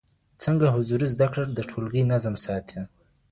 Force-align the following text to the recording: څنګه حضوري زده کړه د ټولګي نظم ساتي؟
څنګه 0.43 0.65
حضوري 0.75 1.07
زده 1.15 1.27
کړه 1.33 1.43
د 1.57 1.59
ټولګي 1.69 2.03
نظم 2.11 2.35
ساتي؟ 2.45 2.79